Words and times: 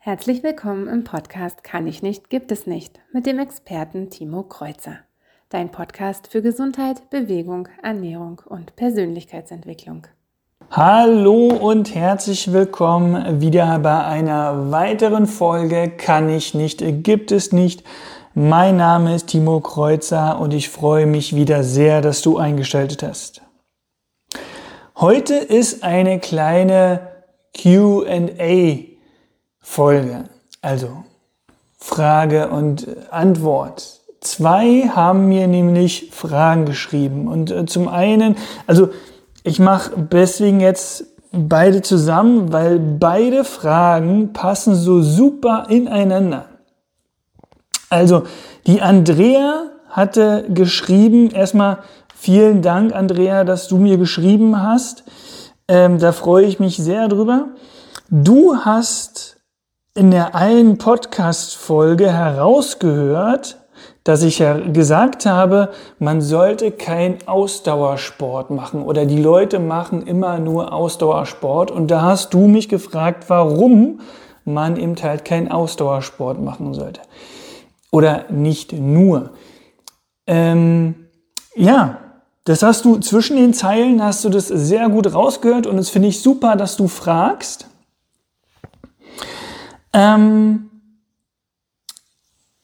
Herzlich 0.00 0.44
willkommen 0.44 0.86
im 0.86 1.02
Podcast 1.02 1.64
Kann 1.64 1.88
ich 1.88 2.02
nicht, 2.02 2.30
gibt 2.30 2.52
es 2.52 2.68
nicht 2.68 3.00
mit 3.12 3.26
dem 3.26 3.40
Experten 3.40 4.10
Timo 4.10 4.44
Kreuzer. 4.44 5.00
Dein 5.48 5.72
Podcast 5.72 6.28
für 6.28 6.40
Gesundheit, 6.40 7.10
Bewegung, 7.10 7.68
Ernährung 7.82 8.40
und 8.46 8.76
Persönlichkeitsentwicklung. 8.76 10.06
Hallo 10.70 11.48
und 11.48 11.96
herzlich 11.96 12.52
willkommen 12.52 13.40
wieder 13.40 13.80
bei 13.80 14.04
einer 14.04 14.70
weiteren 14.70 15.26
Folge 15.26 15.90
Kann 15.90 16.30
ich 16.30 16.54
nicht, 16.54 16.80
gibt 17.02 17.32
es 17.32 17.50
nicht. 17.50 17.82
Mein 18.34 18.76
Name 18.76 19.16
ist 19.16 19.26
Timo 19.26 19.58
Kreuzer 19.58 20.38
und 20.38 20.54
ich 20.54 20.68
freue 20.68 21.06
mich 21.06 21.34
wieder 21.34 21.64
sehr, 21.64 22.02
dass 22.02 22.22
du 22.22 22.38
eingeschaltet 22.38 23.02
hast. 23.02 23.42
Heute 24.94 25.34
ist 25.34 25.82
eine 25.82 26.20
kleine 26.20 27.00
QA 27.52 28.87
Folge. 29.68 30.24
Also 30.62 31.04
Frage 31.76 32.48
und 32.48 32.86
Antwort. 33.10 34.00
Zwei 34.20 34.88
haben 34.88 35.28
mir 35.28 35.46
nämlich 35.46 36.08
Fragen 36.10 36.64
geschrieben. 36.64 37.28
Und 37.28 37.50
äh, 37.50 37.66
zum 37.66 37.86
einen, 37.86 38.36
also 38.66 38.88
ich 39.44 39.60
mache 39.60 39.92
deswegen 40.10 40.60
jetzt 40.60 41.04
beide 41.32 41.82
zusammen, 41.82 42.50
weil 42.50 42.80
beide 42.80 43.44
Fragen 43.44 44.32
passen 44.32 44.74
so 44.74 45.02
super 45.02 45.66
ineinander. 45.68 46.46
Also 47.90 48.24
die 48.66 48.80
Andrea 48.80 49.66
hatte 49.90 50.46
geschrieben, 50.48 51.30
erstmal 51.30 51.78
vielen 52.16 52.62
Dank, 52.62 52.94
Andrea, 52.94 53.44
dass 53.44 53.68
du 53.68 53.76
mir 53.76 53.98
geschrieben 53.98 54.60
hast. 54.60 55.04
Ähm, 55.68 55.98
da 55.98 56.12
freue 56.12 56.46
ich 56.46 56.58
mich 56.58 56.78
sehr 56.78 57.06
drüber. 57.06 57.48
Du 58.10 58.56
hast 58.56 59.37
in 59.98 60.12
der 60.12 60.36
einen 60.36 60.78
Podcast-Folge 60.78 62.12
herausgehört, 62.12 63.58
dass 64.04 64.22
ich 64.22 64.38
ja 64.38 64.56
gesagt 64.56 65.26
habe, 65.26 65.70
man 65.98 66.20
sollte 66.20 66.70
kein 66.70 67.18
Ausdauersport 67.26 68.50
machen 68.50 68.84
oder 68.84 69.06
die 69.06 69.20
Leute 69.20 69.58
machen 69.58 70.06
immer 70.06 70.38
nur 70.38 70.72
Ausdauersport. 70.72 71.72
Und 71.72 71.90
da 71.90 72.02
hast 72.02 72.32
du 72.32 72.46
mich 72.46 72.68
gefragt, 72.68 73.24
warum 73.26 73.98
man 74.44 74.76
eben 74.76 74.94
halt 75.02 75.24
kein 75.24 75.50
Ausdauersport 75.50 76.40
machen 76.40 76.74
sollte. 76.74 77.00
Oder 77.90 78.26
nicht 78.30 78.72
nur. 78.72 79.30
Ähm, 80.28 80.94
ja, 81.56 81.98
das 82.44 82.62
hast 82.62 82.84
du 82.84 82.98
zwischen 82.98 83.36
den 83.36 83.52
Zeilen, 83.52 84.00
hast 84.00 84.24
du 84.24 84.28
das 84.28 84.46
sehr 84.46 84.88
gut 84.90 85.12
rausgehört 85.12 85.66
und 85.66 85.76
es 85.76 85.90
finde 85.90 86.06
ich 86.06 86.22
super, 86.22 86.54
dass 86.54 86.76
du 86.76 86.86
fragst. 86.86 87.66
Ähm, 89.92 90.70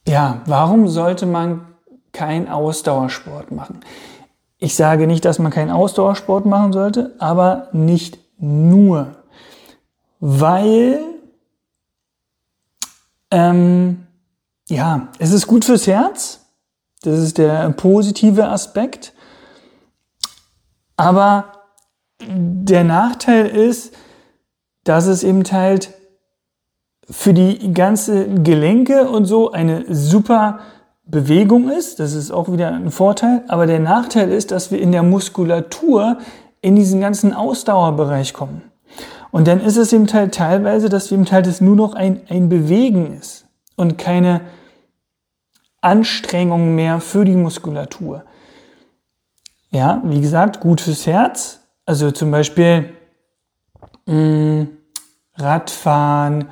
ja, 0.06 0.42
warum 0.46 0.88
sollte 0.88 1.26
man 1.26 1.66
kein 2.12 2.48
Ausdauersport 2.48 3.50
machen? 3.50 3.80
Ich 4.58 4.76
sage 4.76 5.06
nicht, 5.06 5.24
dass 5.24 5.38
man 5.38 5.52
keinen 5.52 5.70
Ausdauersport 5.70 6.46
machen 6.46 6.72
sollte, 6.72 7.14
aber 7.18 7.68
nicht 7.72 8.18
nur, 8.38 9.16
weil 10.20 11.00
ähm, 13.30 14.06
ja, 14.68 15.08
es 15.18 15.32
ist 15.32 15.46
gut 15.46 15.64
fürs 15.64 15.86
Herz. 15.86 16.40
Das 17.02 17.18
ist 17.18 17.38
der 17.38 17.70
positive 17.70 18.48
Aspekt. 18.48 19.12
Aber 20.96 21.52
der 22.20 22.84
Nachteil 22.84 23.46
ist, 23.46 23.92
dass 24.84 25.06
es 25.06 25.24
eben 25.24 25.42
halt 25.50 25.92
für 27.10 27.34
die 27.34 27.72
ganze 27.72 28.26
Gelenke 28.26 29.08
und 29.08 29.26
so 29.26 29.52
eine 29.52 29.84
super 29.88 30.60
Bewegung 31.06 31.70
ist. 31.70 32.00
Das 32.00 32.14
ist 32.14 32.30
auch 32.30 32.50
wieder 32.50 32.72
ein 32.72 32.90
Vorteil. 32.90 33.42
Aber 33.48 33.66
der 33.66 33.80
Nachteil 33.80 34.30
ist, 34.30 34.50
dass 34.50 34.70
wir 34.70 34.80
in 34.80 34.92
der 34.92 35.02
Muskulatur 35.02 36.18
in 36.60 36.76
diesen 36.76 37.00
ganzen 37.00 37.34
Ausdauerbereich 37.34 38.32
kommen. 38.32 38.62
Und 39.30 39.48
dann 39.48 39.60
ist 39.60 39.76
es 39.76 39.92
eben 39.92 40.10
halt 40.12 40.34
teilweise, 40.34 40.88
dass 40.88 41.12
eben 41.12 41.30
halt 41.30 41.46
es 41.46 41.60
nur 41.60 41.76
noch 41.76 41.94
ein, 41.94 42.22
ein 42.28 42.48
Bewegen 42.48 43.18
ist 43.18 43.46
und 43.76 43.98
keine 43.98 44.42
Anstrengung 45.80 46.74
mehr 46.74 47.00
für 47.00 47.24
die 47.24 47.36
Muskulatur. 47.36 48.24
Ja, 49.70 50.00
wie 50.04 50.20
gesagt, 50.20 50.60
gut 50.60 50.80
fürs 50.80 51.06
Herz. 51.06 51.60
Also 51.84 52.12
zum 52.12 52.30
Beispiel 52.30 52.90
mh, 54.06 54.14
mm, 54.14 54.68
Radfahren, 55.36 56.46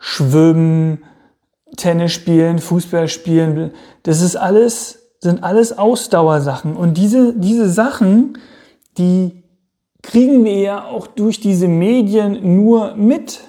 Schwimmen, 0.00 1.04
Tennis 1.76 2.12
spielen, 2.12 2.58
Fußball 2.58 3.06
spielen, 3.06 3.72
das 4.02 4.22
ist 4.22 4.34
alles, 4.34 5.12
sind 5.20 5.44
alles 5.44 5.76
Ausdauersachen. 5.76 6.74
Und 6.74 6.94
diese, 6.96 7.34
diese 7.34 7.68
Sachen, 7.70 8.38
die 8.98 9.42
kriegen 10.02 10.44
wir 10.44 10.58
ja 10.58 10.84
auch 10.84 11.06
durch 11.06 11.38
diese 11.38 11.68
Medien 11.68 12.56
nur 12.56 12.96
mit. 12.96 13.40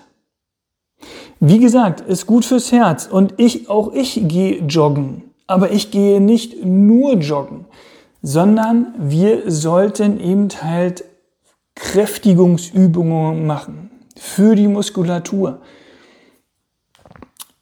Wie 1.39 1.57
gesagt, 1.57 2.01
ist 2.01 2.28
gut 2.28 2.45
fürs 2.45 2.72
Herz. 2.72 3.07
Und 3.07 3.33
ich, 3.38 3.69
auch 3.69 3.94
ich 3.94 4.28
gehe 4.28 4.62
joggen. 4.63 5.23
Aber 5.47 5.72
ich 5.72 5.89
gehe 5.89 6.22
nicht 6.22 6.63
nur 6.63 7.13
joggen, 7.16 7.66
sondern 8.22 8.94
wir 8.97 9.50
sollten 9.50 10.19
eben 10.19 10.50
halt 10.62 11.03
Kräftigungsübungen 11.75 13.45
machen 13.45 13.89
für 14.16 14.56
die 14.56 14.68
Muskulatur. 14.68 15.62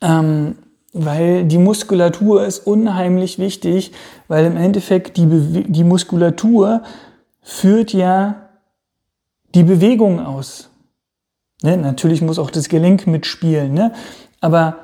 Ähm, 0.02 0.56
weil 0.94 1.46
die 1.46 1.58
Muskulatur 1.58 2.46
ist 2.46 2.66
unheimlich 2.66 3.38
wichtig, 3.38 3.92
weil 4.28 4.46
im 4.46 4.58
Endeffekt 4.58 5.18
die, 5.18 5.28
die 5.68 5.84
Muskulatur 5.84 6.82
führt 7.42 7.94
ja 7.94 8.50
die 9.54 9.64
Bewegung 9.64 10.20
aus. 10.20 10.70
Ne? 11.62 11.78
Natürlich 11.78 12.22
muss 12.22 12.40
auch 12.40 12.50
das 12.50 12.70
Gelenk 12.70 13.08
mitspielen, 13.08 13.74
ne? 13.74 13.94
aber 14.42 14.78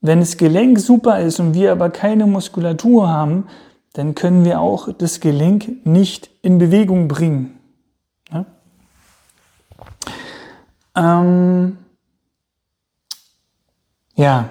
wenn 0.00 0.20
das 0.20 0.36
Gelenk 0.36 0.80
super 0.80 1.20
ist 1.20 1.40
und 1.40 1.54
wir 1.54 1.72
aber 1.72 1.88
keine 1.90 2.26
Muskulatur 2.26 3.08
haben, 3.08 3.46
dann 3.94 4.14
können 4.14 4.44
wir 4.44 4.60
auch 4.60 4.92
das 4.92 5.20
Gelenk 5.20 5.86
nicht 5.86 6.30
in 6.42 6.58
Bewegung 6.58 7.08
bringen. 7.08 7.58
Ne? 8.30 8.44
Ähm, 10.96 11.78
ja, 14.16 14.48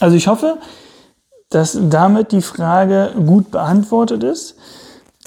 also 0.00 0.16
ich 0.16 0.28
hoffe, 0.28 0.58
dass 1.48 1.78
damit 1.80 2.32
die 2.32 2.42
Frage 2.42 3.12
gut 3.26 3.50
beantwortet 3.50 4.22
ist. 4.22 4.56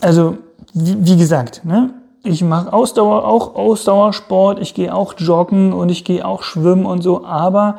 Also 0.01 0.37
wie, 0.73 1.05
wie 1.05 1.17
gesagt, 1.17 1.65
ne, 1.65 1.93
ich 2.23 2.43
mache 2.43 2.71
Ausdauer, 2.73 3.25
auch 3.25 3.55
Ausdauersport, 3.55 4.59
ich 4.59 4.73
gehe 4.73 4.93
auch 4.93 5.15
joggen 5.17 5.73
und 5.73 5.89
ich 5.89 6.03
gehe 6.03 6.25
auch 6.25 6.43
schwimmen 6.43 6.85
und 6.85 7.01
so, 7.01 7.25
aber 7.25 7.77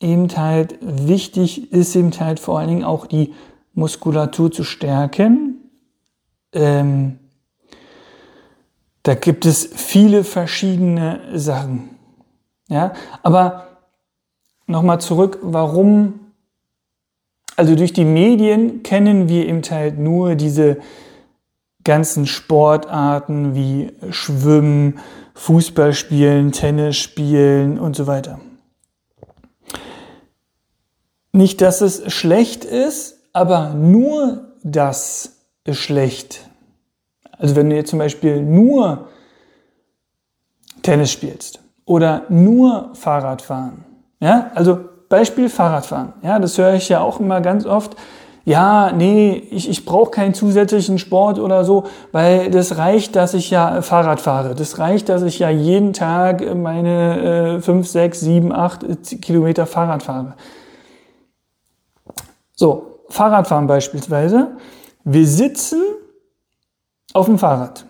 eben 0.00 0.28
halt 0.36 0.78
wichtig 0.80 1.72
ist 1.72 1.96
eben 1.96 2.12
halt 2.20 2.38
vor 2.38 2.58
allen 2.58 2.68
Dingen 2.68 2.84
auch 2.84 3.06
die 3.06 3.34
Muskulatur 3.74 4.52
zu 4.52 4.64
stärken. 4.64 5.56
Ähm, 6.52 7.18
da 9.02 9.14
gibt 9.14 9.46
es 9.46 9.68
viele 9.74 10.22
verschiedene 10.22 11.20
Sachen. 11.34 11.90
Ja, 12.68 12.92
aber 13.22 13.67
nochmal 14.68 15.00
zurück, 15.00 15.38
warum, 15.42 16.20
also 17.56 17.74
durch 17.74 17.92
die 17.92 18.04
Medien 18.04 18.84
kennen 18.84 19.28
wir 19.28 19.48
eben 19.48 19.62
halt 19.62 19.98
nur 19.98 20.36
diese 20.36 20.76
ganzen 21.82 22.26
Sportarten 22.26 23.54
wie 23.54 23.92
Schwimmen, 24.10 25.00
Fußball 25.34 25.94
spielen, 25.94 26.52
Tennis 26.52 26.96
spielen 26.96 27.78
und 27.78 27.96
so 27.96 28.06
weiter. 28.06 28.40
Nicht, 31.32 31.60
dass 31.60 31.80
es 31.80 32.12
schlecht 32.12 32.64
ist, 32.64 33.16
aber 33.32 33.74
nur 33.74 34.52
das 34.62 35.44
ist 35.64 35.78
schlecht. 35.78 36.48
Also 37.38 37.56
wenn 37.56 37.70
du 37.70 37.76
jetzt 37.76 37.90
zum 37.90 38.00
Beispiel 38.00 38.42
nur 38.42 39.08
Tennis 40.82 41.12
spielst 41.12 41.60
oder 41.84 42.26
nur 42.28 42.90
Fahrrad 42.94 43.40
fahren 43.40 43.84
ja, 44.20 44.50
also 44.54 44.78
Beispiel 45.08 45.48
Fahrradfahren. 45.48 46.12
Ja, 46.22 46.38
das 46.38 46.58
höre 46.58 46.74
ich 46.74 46.88
ja 46.88 47.00
auch 47.00 47.20
immer 47.20 47.40
ganz 47.40 47.64
oft. 47.64 47.96
Ja, 48.44 48.92
nee, 48.92 49.42
ich, 49.50 49.68
ich 49.68 49.84
brauche 49.84 50.10
keinen 50.10 50.32
zusätzlichen 50.32 50.98
Sport 50.98 51.38
oder 51.38 51.66
so, 51.66 51.84
weil 52.12 52.50
das 52.50 52.78
reicht, 52.78 53.14
dass 53.14 53.34
ich 53.34 53.50
ja 53.50 53.82
Fahrrad 53.82 54.20
fahre. 54.22 54.54
Das 54.54 54.78
reicht, 54.78 55.10
dass 55.10 55.22
ich 55.22 55.38
ja 55.38 55.50
jeden 55.50 55.92
Tag 55.92 56.54
meine 56.54 57.56
äh, 57.56 57.60
5, 57.60 57.86
6, 57.86 58.20
7, 58.20 58.52
8 58.52 59.20
Kilometer 59.20 59.66
Fahrrad 59.66 60.02
fahre. 60.02 60.34
So, 62.54 63.00
Fahrradfahren 63.10 63.66
beispielsweise. 63.66 64.56
Wir 65.04 65.26
sitzen 65.26 65.82
auf 67.12 67.26
dem 67.26 67.38
Fahrrad. 67.38 67.84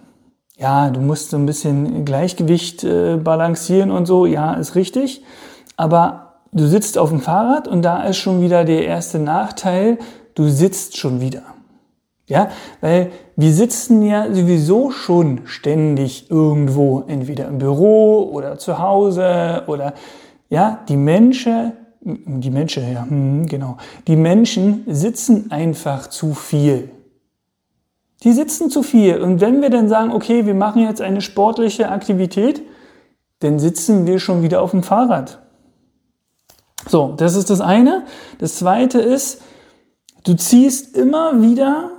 ja, 0.57 0.91
du 0.91 1.01
musst 1.01 1.31
so 1.31 1.37
ein 1.37 1.47
bisschen 1.47 2.05
Gleichgewicht 2.05 2.83
äh, 2.83 3.17
balancieren 3.17 3.93
und 3.93 4.07
so, 4.07 4.27
ja, 4.27 4.55
ist 4.55 4.75
richtig. 4.75 5.23
Aber 5.79 6.35
du 6.53 6.67
sitzt 6.67 6.99
auf 6.99 7.09
dem 7.09 7.21
Fahrrad 7.21 7.69
und 7.69 7.83
da 7.83 8.03
ist 8.03 8.19
schon 8.19 8.43
wieder 8.43 8.65
der 8.65 8.85
erste 8.85 9.19
Nachteil, 9.19 9.99
du 10.35 10.49
sitzt 10.49 10.99
schon 10.99 11.23
wieder. 11.23 11.43
Ja, 12.27 12.51
weil 12.83 13.11
wir 13.37 13.53
sitzen 13.55 14.03
ja 14.03 14.27
sowieso 14.35 14.91
schon 14.91 15.43
ständig 15.47 16.31
irgendwo, 16.31 17.05
entweder 17.07 17.49
im 17.49 17.57
Büro 17.57 18.29
oder 18.31 18.59
zu 18.59 18.79
Hause 18.79 19.63
oder 19.67 19.95
ja, 20.51 20.81
die 20.89 20.97
Menschen, 20.97 21.73
die 22.03 22.51
Menschen, 22.51 22.93
ja, 22.93 23.07
hm, 23.09 23.47
genau, 23.47 23.79
die 24.07 24.17
Menschen 24.17 24.83
sitzen 24.89 25.51
einfach 25.51 26.09
zu 26.09 26.35
viel. 26.35 26.91
Die 28.25 28.33
sitzen 28.33 28.69
zu 28.69 28.83
viel. 28.83 29.23
Und 29.23 29.41
wenn 29.41 29.63
wir 29.63 29.71
dann 29.71 29.89
sagen, 29.89 30.11
okay, 30.13 30.45
wir 30.45 30.55
machen 30.55 30.83
jetzt 30.83 31.01
eine 31.01 31.21
sportliche 31.21 31.89
Aktivität, 31.89 32.63
dann 33.39 33.61
sitzen 33.61 34.07
wir 34.07 34.19
schon 34.19 34.43
wieder 34.43 34.61
auf 34.61 34.73
dem 34.73 34.83
Fahrrad. 34.83 35.39
So, 36.87 37.15
das 37.17 37.35
ist 37.35 37.51
das 37.51 37.61
eine. 37.61 38.05
Das 38.39 38.57
zweite 38.57 39.01
ist, 39.01 39.43
du 40.25 40.35
ziehst 40.35 40.97
immer 40.97 41.43
wieder 41.43 41.91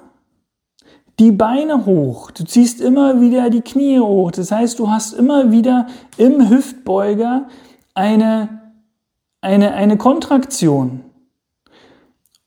die 1.19 1.31
Beine 1.31 1.85
hoch. 1.85 2.31
Du 2.31 2.45
ziehst 2.45 2.79
immer 2.79 3.19
wieder 3.19 3.49
die 3.49 3.61
Knie 3.61 3.99
hoch. 3.99 4.31
Das 4.31 4.51
heißt, 4.51 4.79
du 4.79 4.89
hast 4.89 5.13
immer 5.13 5.51
wieder 5.51 5.87
im 6.17 6.49
Hüftbeuger 6.49 7.47
eine, 7.93 8.61
eine, 9.41 9.73
eine 9.73 9.97
Kontraktion. 9.97 11.03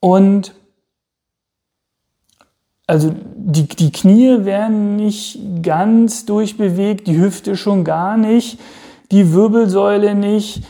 Und 0.01 0.55
also 2.87 3.15
die, 3.37 3.69
die 3.69 3.93
Knie 3.93 4.45
werden 4.45 4.97
nicht 4.97 5.39
ganz 5.63 6.25
durchbewegt, 6.25 7.07
die 7.07 7.19
Hüfte 7.19 7.57
schon 7.57 7.85
gar 7.85 8.17
nicht, 8.17 8.59
die 9.11 9.33
Wirbelsäule 9.33 10.15
nicht 10.15 10.65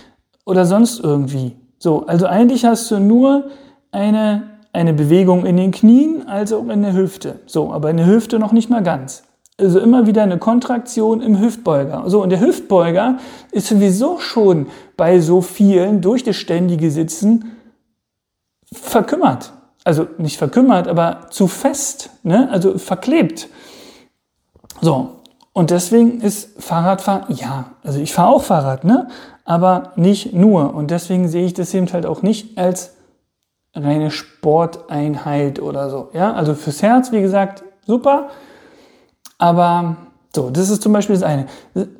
oder 0.45 0.67
sonst 0.67 1.01
irgendwie. 1.01 1.57
So, 1.79 2.07
also 2.07 2.27
eigentlich 2.27 2.65
hast 2.65 2.91
du 2.91 2.99
nur 2.99 3.51
eine, 3.91 4.45
eine 4.73 4.93
Bewegung 4.93 5.45
in 5.47 5.57
den 5.57 5.71
Knien 5.71 6.29
als 6.29 6.53
auch 6.53 6.69
in 6.69 6.83
der 6.83 6.95
Hüfte. 6.95 7.41
So, 7.47 7.73
aber 7.73 7.91
in 7.91 7.97
der 7.97 8.07
Hüfte 8.07 8.39
noch 8.39 8.53
nicht 8.53 8.71
mal 8.71 8.83
ganz. 8.83 9.25
Also 9.59 9.81
immer 9.81 10.07
wieder 10.07 10.23
eine 10.23 10.39
Kontraktion 10.39 11.21
im 11.21 11.41
Hüftbeuger. 11.41 12.05
So, 12.07 12.23
und 12.23 12.31
der 12.31 12.41
Hüftbeuger 12.41 13.19
ist 13.51 13.69
sowieso 13.69 14.19
schon 14.19 14.67
bei 14.97 15.21
so 15.21 15.41
vielen 15.41 16.01
durch 16.01 16.25
das 16.25 16.37
ständige 16.37 16.91
Sitzen 16.91 17.57
verkümmert 18.73 19.53
also 19.85 20.07
nicht 20.19 20.39
verkümmert, 20.39 20.89
aber 20.89 21.27
zu 21.31 21.47
fest, 21.47 22.11
ne? 22.23 22.49
also 22.51 22.79
verklebt. 22.79 23.49
So, 24.81 25.21
und 25.53 25.71
deswegen 25.71 26.21
ist 26.21 26.63
Fahrradfahren, 26.63 27.35
ja, 27.35 27.73
also 27.83 28.01
ich 28.01 28.13
fahre 28.13 28.29
auch 28.29 28.43
Fahrrad, 28.43 28.85
ne? 28.85 29.09
Aber 29.45 29.93
nicht 29.97 30.33
nur. 30.33 30.75
Und 30.75 30.91
deswegen 30.91 31.29
sehe 31.29 31.47
ich 31.47 31.55
das 31.55 31.75
eben 31.75 31.93
halt 31.93 32.07
auch 32.07 32.23
nicht 32.23 32.59
als 32.59 32.95
reine 33.75 34.11
Sporteinheit 34.11 35.61
oder 35.61 35.91
so. 35.91 36.11
Ja, 36.13 36.33
also 36.35 36.55
fürs 36.55 36.83
Herz, 36.83 37.13
wie 37.13 37.23
gesagt, 37.23 37.63
super. 37.87 38.31
Aber 39.39 39.97
so, 40.35 40.51
das 40.51 40.71
ist 40.71 40.83
zum 40.83 40.93
Beispiel 40.93 41.17
das 41.17 41.23
eine. 41.23 41.47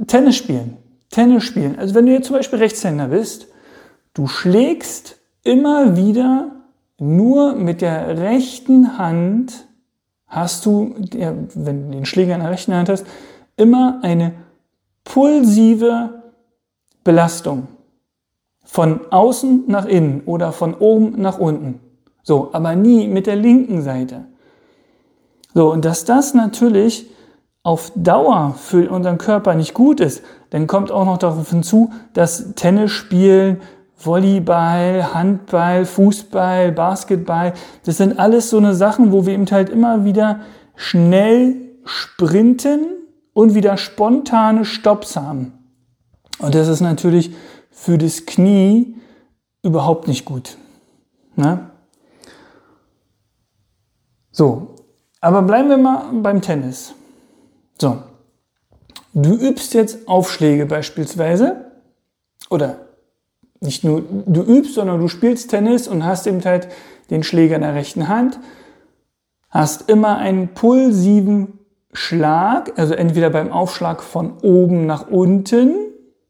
Tennis 0.07 0.37
spielen. 0.37 0.77
Tennis 1.11 1.45
spielen. 1.45 1.79
Also 1.79 1.95
wenn 1.95 2.07
du 2.07 2.13
jetzt 2.13 2.27
zum 2.27 2.37
Beispiel 2.37 2.59
Rechtshänder 2.59 3.09
bist, 3.09 3.49
du 4.15 4.27
schlägst 4.27 5.17
immer 5.43 5.97
wieder 5.97 6.53
nur 6.99 7.55
mit 7.55 7.81
der 7.81 8.19
rechten 8.19 8.97
Hand 8.97 9.67
hast 10.29 10.65
du, 10.65 10.95
wenn 11.15 11.91
du 11.91 11.91
den 11.91 12.07
Schläger 12.07 12.35
in 12.35 12.41
der 12.41 12.51
rechten 12.51 12.75
Hand 12.75 12.89
hast, 12.89 13.05
immer 13.57 13.99
eine 14.03 14.33
pulsive 15.05 16.22
Belastung. 17.05 17.69
Von 18.65 19.01
außen 19.11 19.65
nach 19.67 19.87
innen 19.87 20.23
oder 20.25 20.53
von 20.53 20.75
oben 20.75 21.21
nach 21.21 21.39
unten. 21.39 21.81
So, 22.23 22.51
aber 22.53 22.77
nie 22.77 23.09
mit 23.09 23.27
der 23.27 23.37
linken 23.37 23.83
Seite. 23.83 24.27
So, 25.55 25.73
und 25.73 25.85
dass 25.85 26.05
das 26.05 26.35
natürlich 26.35 27.11
auf 27.65 27.93
Dauer 27.95 28.55
für 28.57 28.91
unseren 28.91 29.19
Körper 29.19 29.55
nicht 29.55 29.75
gut 29.75 30.01
ist, 30.01 30.23
dann 30.51 30.67
kommt 30.67 30.91
auch 30.91 31.05
noch 31.05 31.19
darauf 31.19 31.51
hinzu, 31.51 31.91
dass 32.13 32.55
Tennisspielen 32.55 33.61
Volleyball, 33.97 35.15
Handball, 35.15 35.85
Fußball, 35.85 36.73
Basketball, 36.73 37.53
das 37.85 37.99
sind 37.99 38.19
alles 38.19 38.51
so 38.51 38.59
eine 38.59 38.75
Sachen, 38.75 39.13
wo 39.13 39.27
wir 39.27 39.35
eben 39.35 39.47
halt 39.51 39.71
immer 39.71 40.05
wieder 40.05 40.41
schnell 40.75 41.57
sprinten 41.85 42.81
und 43.33 43.55
wieder 43.55 43.77
spontane 43.77 44.65
Stopps 44.65 45.17
haben. 45.17 45.53
Und 46.39 46.55
das 46.55 46.69
ist 46.69 46.81
natürlich 46.81 47.35
für 47.71 47.99
das 47.99 48.27
Knie 48.27 48.97
überhaupt 49.63 50.09
nicht 50.09 50.25
gut. 50.25 50.57
Ne? 51.37 51.71
So, 54.31 54.75
aber 55.21 55.43
bleiben 55.43 55.69
wir 55.69 55.77
mal 55.79 56.11
beim 56.23 56.41
Tennis. 56.43 56.95
So, 57.79 58.03
du 59.15 59.35
übst 59.35 59.75
jetzt 59.75 60.09
Aufschläge 60.09 60.67
beispielsweise 60.67 61.73
oder 62.51 62.87
nicht 63.61 63.85
nur 63.85 64.03
du 64.27 64.43
übst, 64.43 64.75
sondern 64.75 65.01
du 65.01 65.09
spielst 65.09 65.51
Tennis 65.51 65.87
und 65.87 66.05
hast 66.05 66.27
eben 66.27 66.45
halt 66.45 66.69
den 67.11 67.23
Schläger 67.23 67.57
in 67.57 67.63
der 67.63 67.75
rechten 67.75 68.09
Hand, 68.09 68.41
hast 69.51 69.89
immer 69.89 70.17
einen 70.19 70.49
pulsiven 70.49 71.59
Schlag, 71.93 72.73
also 72.79 72.95
entweder 72.95 73.31
beim 73.31 73.53
Aufschlag 73.53 74.03
von 74.03 74.39
oben 74.43 74.87
nach 74.87 75.09
unten 75.09 75.82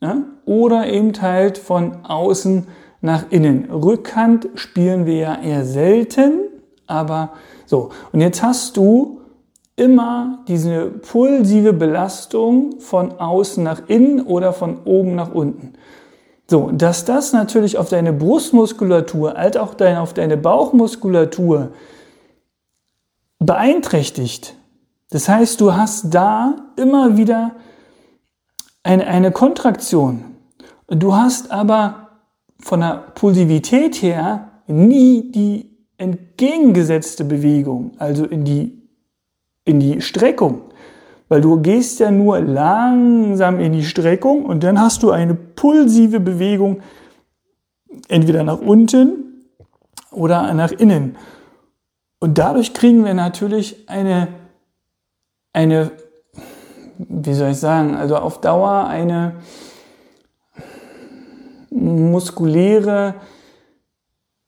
ja, 0.02 0.24
oder 0.44 0.88
eben 0.88 1.12
halt 1.22 1.56
von 1.56 2.04
außen 2.04 2.66
nach 3.00 3.30
innen. 3.30 3.70
Rückhand 3.70 4.48
spielen 4.56 5.06
wir 5.06 5.14
ja 5.16 5.40
eher 5.40 5.64
selten, 5.64 6.40
aber 6.86 7.30
so. 7.66 7.90
Und 8.12 8.20
jetzt 8.20 8.42
hast 8.42 8.76
du 8.76 9.20
immer 9.76 10.40
diese 10.48 10.86
pulsive 10.86 11.72
Belastung 11.72 12.80
von 12.80 13.12
außen 13.12 13.62
nach 13.62 13.82
innen 13.86 14.20
oder 14.20 14.52
von 14.52 14.78
oben 14.84 15.14
nach 15.14 15.32
unten. 15.32 15.74
So, 16.50 16.70
dass 16.72 17.04
das 17.04 17.32
natürlich 17.32 17.78
auf 17.78 17.88
deine 17.88 18.12
Brustmuskulatur 18.12 19.36
als 19.36 19.56
auch 19.56 19.74
auf 19.80 20.14
deine 20.14 20.36
Bauchmuskulatur 20.36 21.70
beeinträchtigt. 23.38 24.54
Das 25.10 25.28
heißt, 25.28 25.60
du 25.60 25.74
hast 25.74 26.12
da 26.12 26.56
immer 26.76 27.16
wieder 27.16 27.52
eine, 28.82 29.06
eine 29.06 29.30
Kontraktion. 29.30 30.24
Du 30.88 31.14
hast 31.14 31.50
aber 31.50 32.08
von 32.58 32.80
der 32.80 33.12
Pulsivität 33.14 34.02
her 34.02 34.62
nie 34.66 35.30
die 35.32 35.76
entgegengesetzte 35.96 37.24
Bewegung, 37.24 37.92
also 37.98 38.24
in 38.24 38.44
die, 38.44 38.88
in 39.64 39.80
die 39.80 40.00
Streckung 40.00 40.72
weil 41.32 41.40
du 41.40 41.62
gehst 41.62 41.98
ja 41.98 42.10
nur 42.10 42.40
langsam 42.40 43.58
in 43.58 43.72
die 43.72 43.84
Streckung 43.84 44.44
und 44.44 44.62
dann 44.62 44.78
hast 44.78 45.02
du 45.02 45.12
eine 45.12 45.34
pulsive 45.34 46.20
Bewegung 46.20 46.82
entweder 48.08 48.44
nach 48.44 48.58
unten 48.58 49.46
oder 50.10 50.52
nach 50.52 50.72
innen. 50.72 51.16
Und 52.20 52.36
dadurch 52.36 52.74
kriegen 52.74 53.06
wir 53.06 53.14
natürlich 53.14 53.88
eine, 53.88 54.28
eine, 55.54 55.92
wie 57.08 57.34
soll 57.34 57.50
ich 57.50 57.58
sagen, 57.58 57.94
also 57.94 58.16
auf 58.16 58.40
Dauer 58.40 58.86
eine 58.86 59.36
muskuläre 61.70 63.14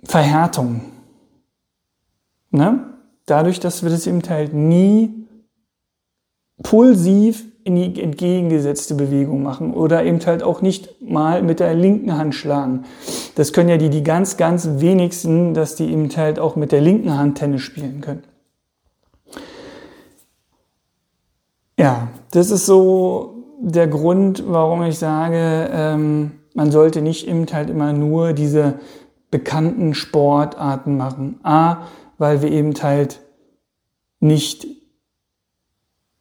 Verhärtung. 0.04 0.82
Ne? 2.50 2.86
Dadurch, 3.26 3.60
dass 3.60 3.82
wir 3.82 3.90
das 3.90 4.06
eben 4.06 4.22
halt 4.28 4.52
nie 4.52 5.26
pulsiv 6.62 7.44
in 7.64 7.76
die 7.76 8.00
entgegengesetzte 8.00 8.94
Bewegung 8.94 9.42
machen 9.42 9.72
oder 9.72 10.04
eben 10.04 10.24
halt 10.24 10.42
auch 10.42 10.60
nicht 10.60 11.00
mal 11.00 11.42
mit 11.42 11.60
der 11.60 11.74
linken 11.74 12.16
Hand 12.16 12.34
schlagen. 12.34 12.84
Das 13.36 13.54
können 13.54 13.70
ja 13.70 13.78
die, 13.78 13.88
die 13.88 14.04
ganz, 14.04 14.36
ganz 14.36 14.68
wenigsten, 14.76 15.54
dass 15.54 15.74
die 15.74 15.90
eben 15.90 16.14
halt 16.14 16.38
auch 16.38 16.56
mit 16.56 16.72
der 16.72 16.82
linken 16.82 17.16
Hand 17.16 17.38
Tennis 17.38 17.62
spielen 17.62 18.02
können. 18.02 18.22
Ja, 21.78 22.08
das 22.30 22.50
ist 22.50 22.66
so 22.66 23.34
der 23.60 23.88
Grund, 23.88 24.44
warum 24.46 24.82
ich 24.82 24.98
sage, 24.98 25.68
ähm, 25.72 26.32
man 26.54 26.70
sollte 26.70 27.02
nicht 27.02 27.26
eben 27.26 27.46
halt 27.52 27.70
immer 27.70 27.92
nur 27.92 28.32
diese 28.32 28.78
bekannten 29.30 29.94
Sportarten 29.94 30.96
machen. 30.96 31.40
A, 31.42 31.86
weil 32.18 32.42
wir 32.42 32.52
eben 32.52 32.74
halt 32.82 33.20
nicht 34.20 34.66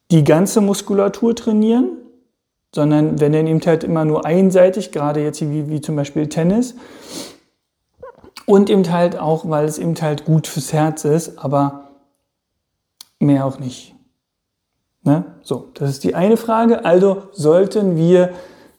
die 0.09 0.23
ganze 0.23 0.61
Muskulatur 0.61 1.35
trainieren, 1.35 1.97
sondern 2.73 3.19
wenn 3.19 3.33
dann 3.33 3.47
eben 3.47 3.61
halt 3.61 3.83
immer 3.83 4.05
nur 4.05 4.25
einseitig, 4.25 4.91
gerade 4.91 5.21
jetzt 5.21 5.41
wie, 5.41 5.69
wie 5.69 5.81
zum 5.81 5.95
Beispiel 5.95 6.27
Tennis. 6.27 6.75
Und 8.45 8.69
eben 8.69 8.91
halt 8.91 9.17
auch, 9.17 9.47
weil 9.47 9.65
es 9.65 9.77
eben 9.77 9.95
halt 10.01 10.25
gut 10.25 10.47
fürs 10.47 10.73
Herz 10.73 11.05
ist, 11.05 11.37
aber 11.37 11.91
mehr 13.19 13.45
auch 13.45 13.59
nicht. 13.59 13.95
Ne? 15.03 15.25
So, 15.41 15.69
das 15.73 15.89
ist 15.89 16.03
die 16.03 16.15
eine 16.15 16.37
Frage. 16.37 16.85
Also 16.85 17.23
sollten 17.31 17.97
wir 17.97 18.29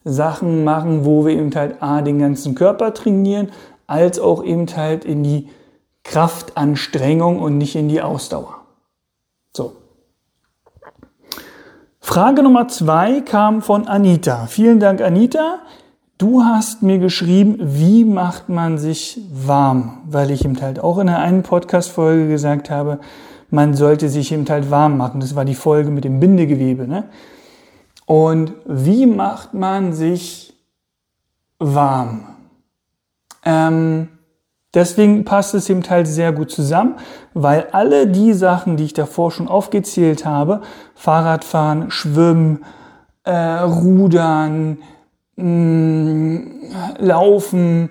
Sachen 0.04 0.64
machen, 0.64 1.04
wo 1.04 1.24
wir 1.24 1.34
eben 1.34 1.54
halt 1.54 1.82
A, 1.82 2.02
den 2.02 2.18
ganzen 2.18 2.54
Körper 2.54 2.94
trainieren, 2.94 3.50
als 3.86 4.18
auch 4.18 4.42
eben 4.42 4.66
halt 4.74 5.04
in 5.04 5.22
die 5.22 5.48
Kraftanstrengung 6.02 7.40
und 7.40 7.58
nicht 7.58 7.76
in 7.76 7.88
die 7.88 8.02
Ausdauer. 8.02 8.60
So. 9.56 9.76
Frage 12.00 12.42
Nummer 12.42 12.68
zwei 12.68 13.22
kam 13.22 13.62
von 13.62 13.88
Anita. 13.88 14.46
Vielen 14.46 14.80
Dank, 14.80 15.00
Anita. 15.00 15.60
Du 16.18 16.42
hast 16.42 16.82
mir 16.82 16.98
geschrieben, 16.98 17.56
wie 17.60 18.04
macht 18.04 18.48
man 18.48 18.78
sich 18.78 19.20
warm? 19.32 20.02
Weil 20.06 20.30
ich 20.30 20.44
eben 20.44 20.60
halt 20.60 20.78
auch 20.78 20.98
in 20.98 21.08
einer 21.08 21.18
einen 21.18 21.42
Podcast-Folge 21.42 22.28
gesagt 22.28 22.70
habe, 22.70 23.00
man 23.50 23.74
sollte 23.74 24.08
sich 24.08 24.32
eben 24.32 24.48
halt 24.48 24.70
warm 24.70 24.96
machen. 24.96 25.20
Das 25.20 25.34
war 25.34 25.44
die 25.44 25.54
Folge 25.54 25.90
mit 25.90 26.04
dem 26.04 26.20
Bindegewebe. 26.20 26.86
Ne? 26.86 27.04
Und 28.06 28.52
wie 28.66 29.06
macht 29.06 29.54
man 29.54 29.92
sich 29.92 30.54
warm? 31.58 32.26
Ähm, 33.44 34.08
deswegen 34.74 35.24
passt 35.24 35.54
es 35.54 35.68
eben 35.70 35.88
halt 35.88 36.06
sehr 36.06 36.32
gut 36.32 36.50
zusammen, 36.50 36.96
weil 37.32 37.68
alle 37.72 38.06
die 38.06 38.32
Sachen, 38.32 38.76
die 38.76 38.84
ich 38.84 38.94
davor 38.94 39.30
schon 39.30 39.48
aufgezählt 39.48 40.24
habe, 40.24 40.62
Fahrradfahren, 40.94 41.90
Schwimmen, 41.90 42.64
äh, 43.24 43.32
Rudern, 43.32 44.78
mh, 45.36 45.44
mm, 45.44 46.60
Laufen, 46.98 47.90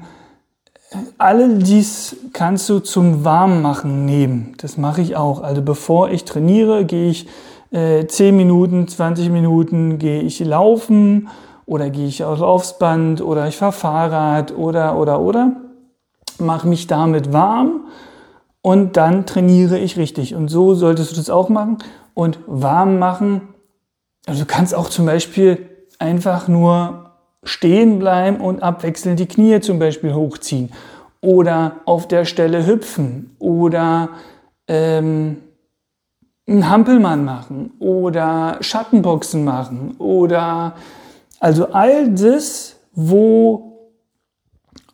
alle 1.18 1.58
dies 1.58 2.16
kannst 2.34 2.70
du 2.70 2.80
zum 2.80 3.24
Warmmachen 3.24 4.06
nehmen. 4.06 4.54
Das 4.58 4.78
mache 4.78 5.02
ich 5.02 5.16
auch. 5.16 5.42
Also 5.42 5.62
bevor 5.62 6.10
ich 6.10 6.26
trainiere, 6.26 6.86
gehe 6.86 7.10
ich 7.10 7.28
äh, 7.72 8.06
10 8.06 8.36
Minuten, 8.36 8.88
20 8.88 9.30
Minuten, 9.30 9.98
gehe 10.00 10.22
ich 10.22 10.40
laufen 10.40 11.30
oder 11.66 11.90
gehe 11.90 12.08
ich 12.08 12.24
aufs 12.24 12.78
Band 12.78 13.22
oder 13.22 13.48
ich 13.48 13.58
fahre 13.58 13.72
Fahrrad 13.72 14.56
oder 14.56 14.98
oder 14.98 15.20
oder. 15.20 15.54
Mache 16.40 16.68
mich 16.68 16.88
damit 16.88 17.32
warm 17.32 17.82
und 18.62 18.98
dann 18.98 19.26
trainiere 19.26 19.78
ich 19.78 19.98
richtig. 19.98 20.36
Und 20.36 20.48
so 20.48 20.74
solltest 20.74 21.12
du 21.12 21.16
das 21.16 21.30
auch 21.30 21.50
machen. 21.50 21.78
Und 22.14 22.40
warm 22.46 23.00
machen, 23.00 23.42
also 24.26 24.42
du 24.42 24.46
kannst 24.46 24.76
auch 24.76 24.90
zum 24.90 25.06
Beispiel 25.06 25.70
einfach 26.00 26.48
nur 26.48 27.03
stehen 27.44 28.00
bleiben 28.00 28.38
und 28.38 28.64
abwechselnd 28.64 29.20
die 29.20 29.28
Knie 29.28 29.60
zum 29.60 29.80
Beispiel 29.80 30.14
hochziehen 30.14 30.72
oder 31.22 31.78
auf 31.86 32.08
der 32.08 32.26
Stelle 32.26 32.66
hüpfen 32.68 33.36
oder 33.40 34.10
ähm, 34.68 35.38
einen 36.48 36.70
Hampelmann 36.70 37.24
machen 37.24 37.72
oder 37.80 38.58
Schattenboxen 38.60 39.44
machen 39.44 39.96
oder 39.98 40.76
also 41.40 41.68
all 41.72 42.10
das, 42.10 42.76
wo, 42.94 43.90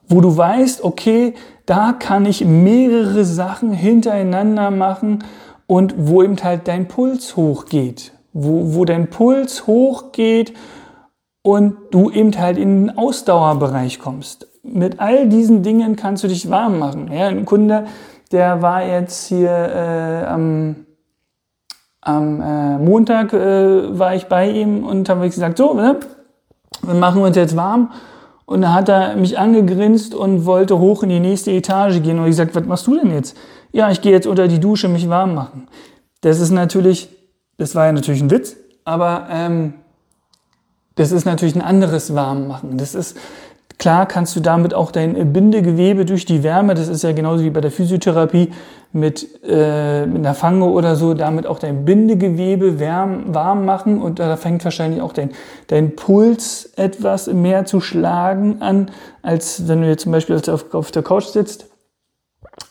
wo 0.07 0.21
du 0.21 0.35
weißt, 0.35 0.83
okay, 0.83 1.33
da 1.65 1.93
kann 1.93 2.25
ich 2.25 2.45
mehrere 2.45 3.25
Sachen 3.25 3.71
hintereinander 3.71 4.71
machen 4.71 5.23
und 5.67 5.93
wo 5.97 6.23
eben 6.23 6.37
halt 6.43 6.67
dein 6.67 6.87
Puls 6.87 7.35
hochgeht, 7.35 8.11
wo, 8.33 8.75
wo 8.75 8.85
dein 8.85 9.09
Puls 9.09 9.67
hochgeht 9.67 10.53
und 11.41 11.77
du 11.91 12.09
eben 12.11 12.37
halt 12.37 12.57
in 12.57 12.87
den 12.87 12.97
Ausdauerbereich 12.97 13.99
kommst. 13.99 14.47
Mit 14.63 14.99
all 14.99 15.27
diesen 15.27 15.63
Dingen 15.63 15.95
kannst 15.95 16.23
du 16.23 16.27
dich 16.27 16.49
warm 16.49 16.79
machen. 16.79 17.09
Ja, 17.11 17.27
ein 17.27 17.45
Kunde, 17.45 17.85
der 18.31 18.61
war 18.61 18.83
jetzt 18.83 19.27
hier 19.27 19.49
äh, 19.49 20.25
am, 20.25 20.85
am 22.01 22.41
äh, 22.41 22.77
Montag 22.77 23.33
äh, 23.33 23.97
war 23.97 24.15
ich 24.15 24.25
bei 24.25 24.49
ihm 24.49 24.83
und 24.83 25.09
habe 25.09 25.29
gesagt, 25.29 25.57
so, 25.57 25.73
ne, 25.73 25.99
wir 26.81 26.93
machen 26.93 27.21
uns 27.21 27.35
jetzt 27.35 27.55
warm. 27.55 27.91
Und 28.45 28.61
da 28.61 28.73
hat 28.73 28.89
er 28.89 29.15
mich 29.15 29.37
angegrinst 29.37 30.15
und 30.15 30.45
wollte 30.45 30.79
hoch 30.79 31.03
in 31.03 31.09
die 31.09 31.19
nächste 31.19 31.51
Etage 31.51 32.01
gehen. 32.01 32.17
Und 32.17 32.25
ich 32.25 32.31
gesagt, 32.31 32.55
was 32.55 32.65
machst 32.65 32.87
du 32.87 32.97
denn 32.97 33.13
jetzt? 33.13 33.37
Ja, 33.71 33.91
ich 33.91 34.01
gehe 34.01 34.11
jetzt 34.11 34.25
unter 34.25 34.47
die 34.47 34.59
Dusche 34.59 34.87
mich 34.87 35.07
warm 35.07 35.35
machen. 35.35 35.67
Das 36.21 36.39
ist 36.39 36.49
natürlich, 36.49 37.09
das 37.57 37.75
war 37.75 37.85
ja 37.85 37.91
natürlich 37.91 38.21
ein 38.21 38.31
Witz, 38.31 38.57
aber 38.85 39.27
ähm, 39.29 39.75
das 40.95 41.11
ist 41.11 41.25
natürlich 41.25 41.55
ein 41.55 41.61
anderes 41.61 42.13
Warmmachen. 42.13 42.77
Das 42.77 42.95
ist, 42.95 43.17
klar 43.77 44.05
kannst 44.05 44.35
du 44.35 44.39
damit 44.39 44.73
auch 44.73 44.91
dein 44.91 45.33
Bindegewebe 45.33 46.05
durch 46.05 46.25
die 46.25 46.43
Wärme, 46.43 46.73
das 46.73 46.87
ist 46.87 47.03
ja 47.03 47.11
genauso 47.11 47.43
wie 47.43 47.49
bei 47.49 47.61
der 47.61 47.71
Physiotherapie 47.71 48.51
mit, 48.91 49.27
äh, 49.43 50.05
mit 50.05 50.17
einer 50.17 50.33
Fange 50.33 50.65
oder 50.65 50.95
so, 50.95 51.13
damit 51.13 51.45
auch 51.45 51.59
dein 51.59 51.85
Bindegewebe 51.85 52.79
wärm, 52.79 53.33
warm 53.33 53.65
machen 53.65 54.01
und 54.01 54.19
da 54.19 54.35
fängt 54.35 54.63
wahrscheinlich 54.63 55.01
auch 55.01 55.13
dein, 55.13 55.31
dein 55.67 55.95
Puls 55.95 56.71
etwas 56.75 57.27
mehr 57.27 57.65
zu 57.65 57.81
schlagen 57.81 58.61
an, 58.61 58.91
als 59.21 59.67
wenn 59.67 59.81
du 59.81 59.87
jetzt 59.87 60.03
zum 60.03 60.11
Beispiel 60.11 60.35
auf, 60.35 60.73
auf 60.73 60.91
der 60.91 61.03
Couch 61.03 61.25
sitzt. 61.25 61.69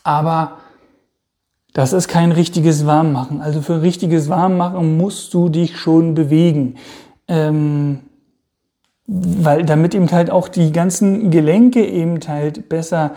Aber 0.03 0.57
das 1.73 1.93
ist 1.93 2.07
kein 2.07 2.31
richtiges 2.31 2.85
Warmmachen. 2.85 3.41
Also 3.41 3.61
für 3.61 3.81
richtiges 3.81 4.27
Warmmachen 4.27 4.97
musst 4.97 5.33
du 5.33 5.49
dich 5.49 5.77
schon 5.77 6.15
bewegen. 6.15 6.75
Ähm, 7.27 7.99
weil 9.11 9.65
damit 9.65 9.95
eben 9.95 10.11
halt 10.11 10.29
auch 10.29 10.47
die 10.47 10.71
ganzen 10.71 11.31
Gelenke 11.31 11.83
eben 11.83 12.19
halt 12.27 12.69
besser 12.69 13.11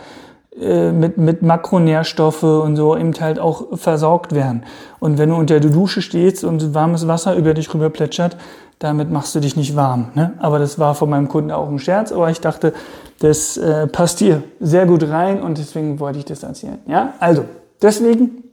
äh, 0.59 0.91
mit, 0.91 1.17
mit 1.17 1.43
Makronährstoffe 1.43 2.43
und 2.43 2.75
so 2.75 2.97
eben 2.97 3.13
halt 3.19 3.37
auch 3.37 3.77
versorgt 3.77 4.33
werden. 4.33 4.63
Und 4.99 5.19
wenn 5.19 5.29
du 5.29 5.35
unter 5.35 5.59
der 5.59 5.69
Dusche 5.69 6.01
stehst 6.01 6.43
und 6.43 6.73
warmes 6.73 7.07
Wasser 7.07 7.35
über 7.35 7.53
dich 7.53 7.71
rüber 7.73 7.91
plätschert, 7.91 8.37
damit 8.79 9.11
machst 9.11 9.35
du 9.35 9.39
dich 9.39 9.55
nicht 9.55 9.75
warm. 9.75 10.09
Ne? 10.15 10.33
Aber 10.39 10.57
das 10.57 10.79
war 10.79 10.95
von 10.95 11.11
meinem 11.11 11.27
Kunden 11.27 11.51
auch 11.51 11.69
ein 11.69 11.79
Scherz, 11.79 12.11
aber 12.11 12.31
ich 12.31 12.41
dachte, 12.41 12.73
das 13.19 13.55
äh, 13.57 13.85
passt 13.85 14.17
hier 14.17 14.43
sehr 14.59 14.87
gut 14.87 15.07
rein 15.07 15.41
und 15.41 15.59
deswegen 15.59 15.99
wollte 15.99 16.19
ich 16.19 16.25
das 16.25 16.41
erzählen. 16.41 16.79
Ja, 16.87 17.13
also 17.19 17.45
deswegen 17.81 18.43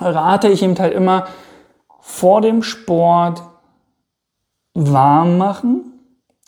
rate 0.00 0.48
ich 0.48 0.62
eben 0.62 0.78
halt 0.78 0.94
immer 0.94 1.26
vor 2.00 2.40
dem 2.40 2.64
Sport 2.64 3.42
warm 4.74 5.38
machen, 5.38 5.91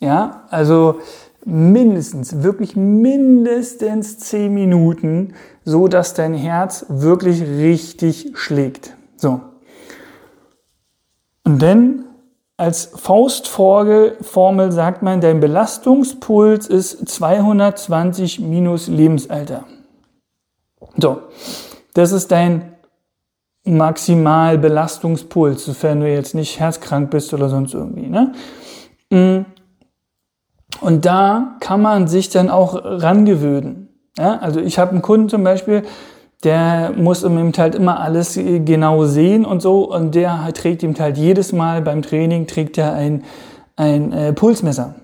ja, 0.01 0.43
also 0.49 0.99
mindestens, 1.45 2.43
wirklich 2.43 2.75
mindestens 2.75 4.19
zehn 4.19 4.53
Minuten, 4.53 5.33
so 5.63 5.87
dass 5.87 6.13
dein 6.13 6.33
Herz 6.33 6.85
wirklich 6.89 7.41
richtig 7.41 8.31
schlägt. 8.35 8.95
So. 9.15 9.39
Und 11.43 11.61
dann 11.61 12.05
als 12.57 12.91
Faustformel 12.95 14.71
sagt 14.71 15.03
man, 15.03 15.21
dein 15.21 15.39
Belastungspuls 15.39 16.67
ist 16.67 17.07
220 17.07 18.39
minus 18.39 18.87
Lebensalter. 18.87 19.65
So, 20.97 21.21
das 21.93 22.13
ist 22.13 22.31
dein 22.31 22.71
Maximalbelastungspuls, 23.65 25.65
sofern 25.65 25.99
du 25.99 26.09
jetzt 26.09 26.33
nicht 26.33 26.59
herzkrank 26.59 27.11
bist 27.11 27.33
oder 27.33 27.49
sonst 27.49 27.73
irgendwie. 27.73 28.07
Ne? 28.07 28.31
Und 30.81 31.05
da 31.05 31.55
kann 31.59 31.81
man 31.81 32.07
sich 32.07 32.29
dann 32.29 32.49
auch 32.49 32.79
rangewöhnen. 32.83 33.89
Ja, 34.17 34.37
also 34.37 34.59
ich 34.59 34.79
habe 34.79 34.91
einen 34.91 35.01
Kunden 35.01 35.29
zum 35.29 35.43
Beispiel, 35.43 35.83
der 36.43 36.93
muss 36.95 37.23
im 37.23 37.51
halt 37.57 37.75
immer 37.75 37.99
alles 37.99 38.35
genau 38.35 39.05
sehen 39.05 39.45
und 39.45 39.61
so 39.61 39.91
und 39.91 40.15
der 40.15 40.51
trägt 40.53 40.83
ihm 40.83 40.95
halt 40.97 41.17
jedes 41.17 41.53
Mal 41.53 41.81
beim 41.81 42.01
Training 42.01 42.47
trägt 42.47 42.77
er 42.77 42.93
ein, 42.93 43.23
ein 43.75 44.11
äh, 44.11 44.33
Pulsmesser. 44.33 44.95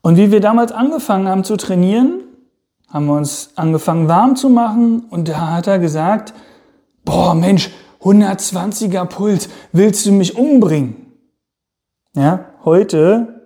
Und 0.00 0.16
wie 0.16 0.32
wir 0.32 0.40
damals 0.40 0.72
angefangen 0.72 1.28
haben 1.28 1.44
zu 1.44 1.56
trainieren, 1.56 2.20
haben 2.88 3.06
wir 3.06 3.16
uns 3.16 3.50
angefangen 3.56 4.08
warm 4.08 4.36
zu 4.36 4.48
machen 4.48 5.04
und 5.10 5.28
da 5.28 5.52
hat 5.52 5.66
er 5.66 5.78
gesagt, 5.78 6.32
boah 7.04 7.34
Mensch, 7.34 7.70
120er 8.02 9.04
Puls, 9.04 9.48
willst 9.72 10.06
du 10.06 10.12
mich 10.12 10.36
umbringen? 10.36 11.12
Ja, 12.14 12.46
heute 12.64 13.37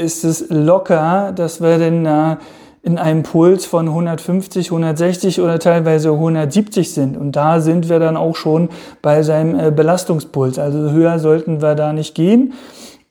ist 0.00 0.24
es 0.24 0.46
locker, 0.48 1.32
dass 1.34 1.60
wir 1.60 1.78
denn 1.78 2.06
äh, 2.06 2.36
in 2.82 2.98
einem 2.98 3.22
Puls 3.22 3.66
von 3.66 3.88
150, 3.88 4.70
160 4.70 5.40
oder 5.40 5.58
teilweise 5.58 6.10
170 6.10 6.92
sind. 6.92 7.16
Und 7.16 7.36
da 7.36 7.60
sind 7.60 7.88
wir 7.88 7.98
dann 7.98 8.16
auch 8.16 8.36
schon 8.36 8.70
bei 9.02 9.22
seinem 9.22 9.58
äh, 9.58 9.70
Belastungspuls. 9.70 10.58
Also 10.58 10.90
höher 10.90 11.18
sollten 11.18 11.60
wir 11.60 11.74
da 11.74 11.92
nicht 11.92 12.14
gehen. 12.14 12.54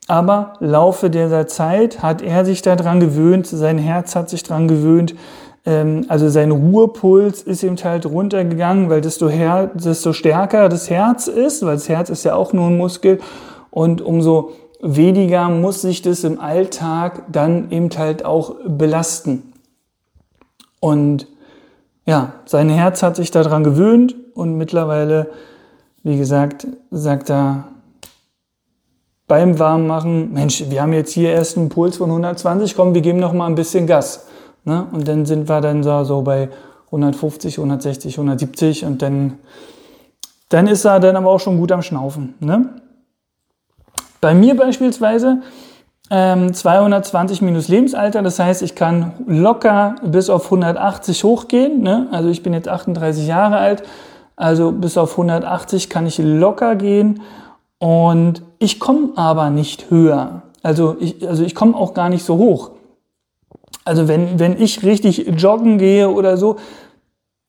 Aber 0.07 0.53
Laufe 0.59 1.11
dieser 1.11 1.47
Zeit 1.47 2.01
hat 2.01 2.23
er 2.23 2.43
sich 2.43 2.63
daran 2.63 2.99
gewöhnt, 2.99 3.45
sein 3.45 3.77
Herz 3.77 4.15
hat 4.15 4.27
sich 4.27 4.41
daran 4.41 4.67
gewöhnt, 4.67 5.13
ähm, 5.67 6.05
also 6.07 6.29
sein 6.29 6.49
Ruhepuls 6.49 7.43
ist 7.43 7.63
eben 7.63 7.77
halt 7.83 8.07
runtergegangen, 8.07 8.89
weil 8.89 9.01
desto, 9.01 9.29
her, 9.29 9.69
desto 9.75 10.13
stärker 10.13 10.67
das 10.67 10.89
Herz 10.89 11.27
ist, 11.27 11.63
weil 11.63 11.75
das 11.75 11.89
Herz 11.89 12.09
ist 12.09 12.23
ja 12.23 12.33
auch 12.33 12.53
nur 12.53 12.67
ein 12.67 12.77
Muskel 12.77 13.19
und 13.69 14.01
umso 14.01 14.53
weniger 14.81 15.49
muss 15.49 15.81
sich 15.81 16.01
das 16.01 16.23
im 16.23 16.39
Alltag 16.39 17.23
dann 17.31 17.71
eben 17.71 17.89
halt 17.97 18.25
auch 18.25 18.55
belasten. 18.65 19.53
Und 20.79 21.27
ja, 22.05 22.33
sein 22.45 22.69
Herz 22.69 23.03
hat 23.03 23.15
sich 23.15 23.31
daran 23.31 23.63
gewöhnt 23.63 24.15
und 24.33 24.57
mittlerweile, 24.57 25.29
wie 26.03 26.17
gesagt, 26.17 26.67
sagt 26.91 27.29
er, 27.29 27.65
beim 29.27 29.59
Warmmachen, 29.59 30.33
Mensch, 30.33 30.63
wir 30.69 30.81
haben 30.81 30.93
jetzt 30.93 31.11
hier 31.11 31.31
erst 31.31 31.57
einen 31.57 31.69
Puls 31.69 31.97
von 31.97 32.09
120, 32.09 32.75
komm, 32.75 32.95
wir 32.95 33.01
geben 33.01 33.19
noch 33.19 33.33
mal 33.33 33.45
ein 33.45 33.55
bisschen 33.55 33.85
Gas. 33.85 34.25
Ne? 34.63 34.87
Und 34.91 35.07
dann 35.07 35.25
sind 35.25 35.47
wir 35.47 35.61
dann 35.61 35.83
so 35.83 36.21
bei 36.23 36.49
150, 36.87 37.59
160, 37.59 38.15
170 38.15 38.85
und 38.85 39.01
dann, 39.03 39.37
dann 40.49 40.67
ist 40.67 40.85
er 40.85 40.99
dann 40.99 41.15
aber 41.15 41.29
auch 41.29 41.39
schon 41.39 41.59
gut 41.59 41.71
am 41.71 41.83
Schnaufen. 41.83 42.33
Ne? 42.39 42.69
Bei 44.21 44.33
mir 44.33 44.55
beispielsweise 44.55 45.41
ähm, 46.11 46.53
220 46.53 47.41
minus 47.41 47.67
Lebensalter, 47.67 48.21
das 48.21 48.39
heißt, 48.39 48.61
ich 48.63 48.75
kann 48.75 49.13
locker 49.27 49.95
bis 50.03 50.29
auf 50.29 50.45
180 50.45 51.23
hochgehen. 51.23 51.81
Ne? 51.81 52.07
Also 52.11 52.29
ich 52.29 52.43
bin 52.43 52.53
jetzt 52.53 52.67
38 52.67 53.27
Jahre 53.27 53.57
alt, 53.57 53.83
also 54.35 54.71
bis 54.71 54.97
auf 54.97 55.11
180 55.11 55.89
kann 55.89 56.07
ich 56.07 56.17
locker 56.17 56.75
gehen 56.75 57.21
und 57.77 58.41
ich 58.57 58.79
komme 58.79 59.09
aber 59.15 59.49
nicht 59.49 59.89
höher. 59.89 60.41
Also 60.63 60.97
ich, 60.99 61.27
also 61.27 61.43
ich 61.43 61.55
komme 61.55 61.75
auch 61.75 61.93
gar 61.93 62.09
nicht 62.09 62.25
so 62.25 62.37
hoch. 62.37 62.71
Also 63.85 64.07
wenn, 64.07 64.39
wenn 64.39 64.61
ich 64.61 64.83
richtig 64.83 65.33
joggen 65.37 65.77
gehe 65.77 66.09
oder 66.09 66.37
so, 66.37 66.57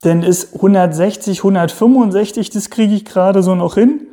dann 0.03 0.23
ist 0.23 0.55
160, 0.55 1.39
165, 1.41 2.51
das 2.51 2.71
kriege 2.71 2.95
ich 2.95 3.05
gerade 3.05 3.43
so 3.43 3.55
noch 3.55 3.75
hin. 3.75 4.07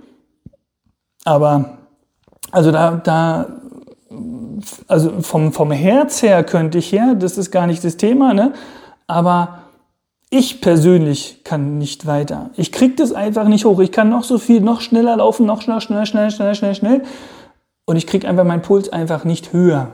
Aber 1.23 1.76
also 2.57 2.71
da, 2.71 2.99
da 3.03 3.45
also 4.87 5.21
vom, 5.21 5.53
vom 5.53 5.71
Herz 5.71 6.23
her 6.23 6.43
könnte 6.43 6.79
ich 6.79 6.91
her, 6.91 7.13
das 7.13 7.37
ist 7.37 7.51
gar 7.51 7.67
nicht 7.67 7.83
das 7.83 7.97
Thema, 7.97 8.33
ne? 8.33 8.53
aber 9.05 9.59
ich 10.31 10.59
persönlich 10.59 11.43
kann 11.43 11.77
nicht 11.77 12.07
weiter. 12.07 12.49
Ich 12.57 12.71
kriege 12.71 12.95
das 12.95 13.13
einfach 13.13 13.47
nicht 13.47 13.63
hoch. 13.63 13.79
Ich 13.79 13.91
kann 13.91 14.09
noch 14.09 14.23
so 14.23 14.39
viel, 14.39 14.59
noch 14.59 14.81
schneller 14.81 15.17
laufen, 15.17 15.45
noch 15.45 15.61
schneller, 15.61 15.81
schnell, 15.81 16.05
schnell, 16.07 16.31
schnell, 16.31 16.55
schnell, 16.55 16.75
schnell. 16.75 17.03
Und 17.85 17.95
ich 17.95 18.07
kriege 18.07 18.27
einfach 18.27 18.43
meinen 18.43 18.63
Puls 18.63 18.89
einfach 18.89 19.23
nicht 19.23 19.53
höher. 19.53 19.91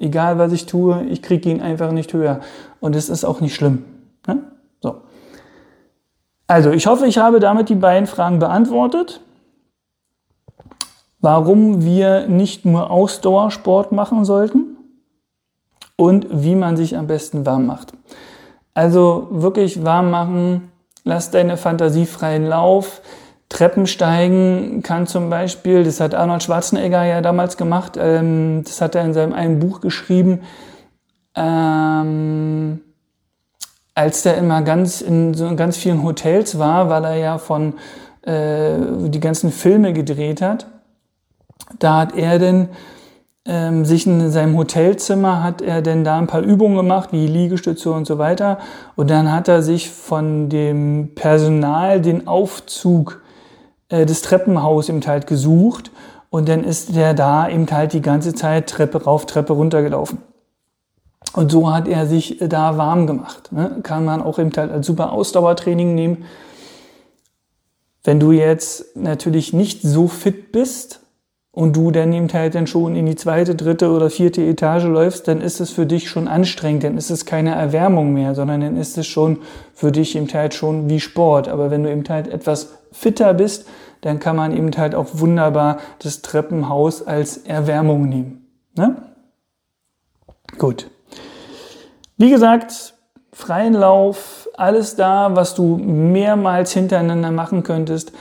Egal 0.00 0.38
was 0.38 0.52
ich 0.52 0.64
tue, 0.64 1.04
ich 1.10 1.20
kriege 1.20 1.50
ihn 1.50 1.60
einfach 1.60 1.92
nicht 1.92 2.12
höher. 2.14 2.40
Und 2.80 2.96
es 2.96 3.10
ist 3.10 3.24
auch 3.24 3.40
nicht 3.40 3.54
schlimm. 3.54 3.84
Ne? 4.26 4.38
So. 4.80 5.02
Also, 6.46 6.70
ich 6.70 6.86
hoffe, 6.86 7.06
ich 7.06 7.18
habe 7.18 7.38
damit 7.38 7.68
die 7.68 7.76
beiden 7.76 8.08
Fragen 8.08 8.38
beantwortet 8.38 9.20
warum 11.22 11.84
wir 11.84 12.26
nicht 12.26 12.66
nur 12.66 12.90
Ausdauersport 12.90 13.92
machen 13.92 14.26
sollten 14.26 14.76
und 15.96 16.26
wie 16.30 16.56
man 16.56 16.76
sich 16.76 16.98
am 16.98 17.06
besten 17.06 17.46
warm 17.46 17.64
macht. 17.64 17.92
Also 18.74 19.28
wirklich 19.30 19.84
warm 19.84 20.10
machen, 20.10 20.72
lass 21.04 21.30
deine 21.30 21.56
Fantasie 21.56 22.06
freien 22.06 22.46
Lauf. 22.46 23.00
Treppensteigen 23.48 24.82
kann 24.82 25.06
zum 25.06 25.30
Beispiel, 25.30 25.84
das 25.84 26.00
hat 26.00 26.14
Arnold 26.14 26.42
Schwarzenegger 26.42 27.04
ja 27.04 27.20
damals 27.20 27.56
gemacht, 27.56 27.98
ähm, 28.00 28.62
das 28.64 28.80
hat 28.80 28.94
er 28.94 29.04
in 29.04 29.12
seinem 29.12 29.34
einen 29.34 29.58
Buch 29.58 29.80
geschrieben, 29.80 30.40
ähm, 31.36 32.80
als 33.94 34.22
der 34.22 34.38
immer 34.38 34.62
ganz 34.62 35.02
in 35.02 35.34
so 35.34 35.54
ganz 35.54 35.76
vielen 35.76 36.02
Hotels 36.02 36.58
war, 36.58 36.88
weil 36.88 37.04
er 37.04 37.16
ja 37.16 37.38
von 37.38 37.74
äh, 38.22 38.78
die 39.08 39.20
ganzen 39.20 39.52
Filme 39.52 39.92
gedreht 39.92 40.40
hat 40.40 40.66
da 41.78 42.00
hat 42.00 42.16
er 42.16 42.38
denn 42.38 42.68
ähm, 43.44 43.84
sich 43.84 44.06
in 44.06 44.30
seinem 44.30 44.56
Hotelzimmer 44.56 45.42
hat 45.42 45.62
er 45.62 45.82
denn 45.82 46.04
da 46.04 46.16
ein 46.16 46.28
paar 46.28 46.42
Übungen 46.42 46.76
gemacht, 46.76 47.08
wie 47.12 47.26
Liegestütze 47.26 47.90
und 47.90 48.06
so 48.06 48.18
weiter. 48.18 48.58
Und 48.94 49.10
dann 49.10 49.32
hat 49.32 49.48
er 49.48 49.62
sich 49.62 49.90
von 49.90 50.48
dem 50.48 51.10
Personal 51.16 52.00
den 52.00 52.28
Aufzug 52.28 53.20
äh, 53.88 54.06
des 54.06 54.22
Treppenhaus 54.22 54.88
eben 54.88 55.04
halt 55.04 55.26
gesucht. 55.26 55.90
Und 56.30 56.48
dann 56.48 56.62
ist 56.62 56.94
der 56.94 57.14
da 57.14 57.48
eben 57.48 57.68
halt 57.70 57.92
die 57.92 58.00
ganze 58.00 58.32
Zeit 58.32 58.68
Treppe 58.68 59.04
rauf, 59.04 59.26
Treppe 59.26 59.52
runter 59.52 59.82
gelaufen. 59.82 60.22
Und 61.34 61.50
so 61.50 61.72
hat 61.72 61.88
er 61.88 62.06
sich 62.06 62.38
da 62.40 62.76
warm 62.78 63.06
gemacht. 63.06 63.50
Ne? 63.52 63.80
Kann 63.82 64.04
man 64.04 64.22
auch 64.22 64.38
eben 64.38 64.52
halt 64.56 64.70
als 64.70 64.86
super 64.86 65.12
Ausdauertraining 65.12 65.94
nehmen. 65.94 66.24
Wenn 68.04 68.20
du 68.20 68.32
jetzt 68.32 68.96
natürlich 68.96 69.52
nicht 69.52 69.82
so 69.82 70.08
fit 70.08 70.52
bist, 70.52 71.01
und 71.52 71.76
du 71.76 71.90
dann 71.90 72.12
eben 72.14 72.32
halt 72.32 72.54
dann 72.54 72.66
schon 72.66 72.96
in 72.96 73.04
die 73.04 73.14
zweite, 73.14 73.54
dritte 73.54 73.90
oder 73.90 74.08
vierte 74.08 74.42
Etage 74.42 74.84
läufst, 74.84 75.28
dann 75.28 75.42
ist 75.42 75.60
es 75.60 75.70
für 75.70 75.84
dich 75.84 76.08
schon 76.08 76.26
anstrengend, 76.26 76.84
dann 76.84 76.96
ist 76.96 77.10
es 77.10 77.26
keine 77.26 77.54
Erwärmung 77.54 78.14
mehr, 78.14 78.34
sondern 78.34 78.62
dann 78.62 78.76
ist 78.78 78.96
es 78.96 79.06
schon 79.06 79.38
für 79.74 79.92
dich 79.92 80.16
eben 80.16 80.32
halt 80.32 80.54
schon 80.54 80.88
wie 80.88 80.98
Sport. 80.98 81.48
Aber 81.48 81.70
wenn 81.70 81.82
du 81.82 81.90
eben 81.90 82.04
halt 82.08 82.26
etwas 82.28 82.78
fitter 82.90 83.34
bist, 83.34 83.68
dann 84.00 84.18
kann 84.18 84.34
man 84.34 84.56
eben 84.56 84.70
halt 84.76 84.94
auch 84.94 85.08
wunderbar 85.12 85.78
das 85.98 86.22
Treppenhaus 86.22 87.06
als 87.06 87.36
Erwärmung 87.36 88.08
nehmen. 88.08 88.46
Ne? 88.74 88.96
Gut. 90.58 90.90
Wie 92.16 92.30
gesagt, 92.30 92.94
freien 93.32 93.74
Lauf, 93.74 94.48
alles 94.54 94.96
da, 94.96 95.36
was 95.36 95.54
du 95.54 95.76
mehrmals 95.76 96.72
hintereinander 96.72 97.30
machen 97.30 97.62
könntest, 97.62 98.12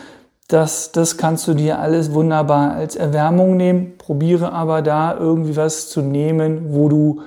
das, 0.51 0.91
das 0.91 1.17
kannst 1.17 1.47
du 1.47 1.53
dir 1.53 1.79
alles 1.79 2.13
wunderbar 2.13 2.73
als 2.73 2.95
Erwärmung 2.95 3.55
nehmen. 3.57 3.97
Probiere 3.97 4.51
aber 4.51 4.81
da 4.81 5.17
irgendwie 5.17 5.55
was 5.55 5.89
zu 5.89 6.01
nehmen, 6.01 6.73
wo 6.73 6.89
du 6.89 7.21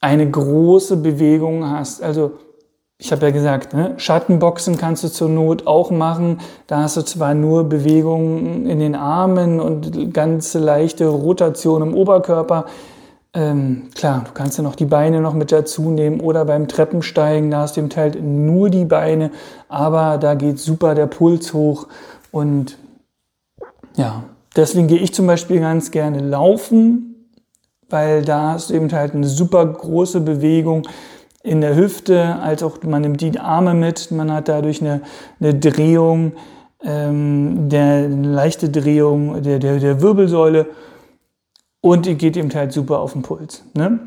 eine 0.00 0.30
große 0.30 0.98
Bewegung 0.98 1.68
hast. 1.68 2.02
Also 2.02 2.32
ich 2.98 3.12
habe 3.12 3.26
ja 3.26 3.32
gesagt, 3.32 3.74
ne, 3.74 3.94
Schattenboxen 3.96 4.78
kannst 4.78 5.04
du 5.04 5.08
zur 5.08 5.28
Not 5.28 5.66
auch 5.66 5.90
machen. 5.90 6.40
Da 6.66 6.82
hast 6.82 6.96
du 6.96 7.02
zwar 7.02 7.34
nur 7.34 7.64
Bewegungen 7.64 8.66
in 8.66 8.78
den 8.78 8.94
Armen 8.94 9.60
und 9.60 10.14
ganz 10.14 10.54
leichte 10.54 11.08
Rotation 11.08 11.82
im 11.82 11.94
Oberkörper. 11.94 12.66
Ähm, 13.36 13.90
klar, 13.94 14.24
du 14.24 14.32
kannst 14.32 14.56
ja 14.56 14.64
noch 14.64 14.76
die 14.76 14.86
Beine 14.86 15.20
noch 15.20 15.34
mit 15.34 15.52
dazu 15.52 15.90
nehmen 15.90 16.20
oder 16.20 16.46
beim 16.46 16.68
Treppensteigen, 16.68 17.50
da 17.50 17.60
hast 17.60 17.76
du 17.76 17.82
im 17.82 17.90
Teil 17.90 18.12
nur 18.22 18.70
die 18.70 18.86
Beine, 18.86 19.30
aber 19.68 20.16
da 20.16 20.34
geht 20.34 20.58
super 20.58 20.94
der 20.94 21.06
Puls 21.06 21.52
hoch 21.52 21.86
und 22.32 22.78
ja, 23.94 24.22
deswegen 24.56 24.86
gehe 24.86 25.00
ich 25.00 25.12
zum 25.12 25.26
Beispiel 25.26 25.60
ganz 25.60 25.90
gerne 25.90 26.20
laufen, 26.20 27.30
weil 27.90 28.24
da 28.24 28.52
hast 28.52 28.70
du 28.70 28.74
eben 28.74 28.90
halt 28.90 29.14
eine 29.14 29.26
super 29.26 29.66
große 29.66 30.22
Bewegung 30.22 30.88
in 31.42 31.60
der 31.60 31.76
Hüfte, 31.76 32.36
als 32.36 32.62
auch 32.62 32.82
man 32.84 33.02
nimmt 33.02 33.20
die 33.20 33.38
Arme 33.38 33.74
mit, 33.74 34.10
man 34.12 34.32
hat 34.32 34.48
dadurch 34.48 34.80
eine, 34.80 35.02
eine 35.40 35.52
Drehung, 35.52 36.32
ähm, 36.82 37.68
der, 37.68 38.06
eine 38.06 38.28
leichte 38.28 38.70
Drehung 38.70 39.42
der, 39.42 39.58
der, 39.58 39.78
der 39.78 40.00
Wirbelsäule 40.00 40.68
und 41.80 42.06
die 42.06 42.14
geht 42.14 42.36
eben 42.36 42.52
halt 42.52 42.72
super 42.72 42.98
auf 42.98 43.12
den 43.12 43.22
Puls. 43.22 43.62
Ne? 43.74 43.98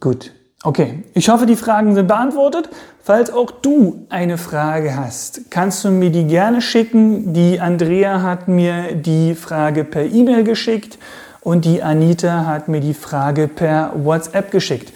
Gut. 0.00 0.32
Okay, 0.66 1.02
ich 1.12 1.28
hoffe, 1.28 1.44
die 1.44 1.56
Fragen 1.56 1.94
sind 1.94 2.08
beantwortet. 2.08 2.70
Falls 3.02 3.30
auch 3.30 3.50
du 3.50 4.06
eine 4.08 4.38
Frage 4.38 4.96
hast, 4.96 5.50
kannst 5.50 5.84
du 5.84 5.90
mir 5.90 6.08
die 6.10 6.26
gerne 6.26 6.62
schicken. 6.62 7.34
Die 7.34 7.60
Andrea 7.60 8.22
hat 8.22 8.48
mir 8.48 8.94
die 8.94 9.34
Frage 9.34 9.84
per 9.84 10.06
E-Mail 10.06 10.42
geschickt 10.42 10.98
und 11.42 11.66
die 11.66 11.82
Anita 11.82 12.46
hat 12.46 12.68
mir 12.68 12.80
die 12.80 12.94
Frage 12.94 13.46
per 13.46 13.92
WhatsApp 13.94 14.50
geschickt. 14.50 14.94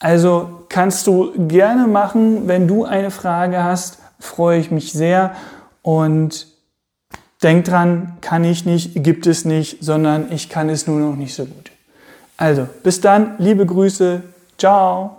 Also 0.00 0.64
kannst 0.68 1.06
du 1.06 1.32
gerne 1.46 1.86
machen, 1.86 2.48
wenn 2.48 2.66
du 2.66 2.84
eine 2.84 3.12
Frage 3.12 3.62
hast, 3.62 3.98
freue 4.18 4.58
ich 4.58 4.72
mich 4.72 4.92
sehr 4.92 5.36
und 5.82 6.48
Denk 7.44 7.66
dran, 7.66 8.16
kann 8.22 8.42
ich 8.42 8.64
nicht, 8.64 9.04
gibt 9.04 9.26
es 9.26 9.44
nicht, 9.44 9.84
sondern 9.84 10.32
ich 10.32 10.48
kann 10.48 10.70
es 10.70 10.86
nur 10.86 10.98
noch 10.98 11.14
nicht 11.14 11.34
so 11.34 11.44
gut. 11.44 11.70
Also, 12.38 12.66
bis 12.82 13.02
dann, 13.02 13.36
liebe 13.38 13.66
Grüße, 13.66 14.22
ciao. 14.56 15.18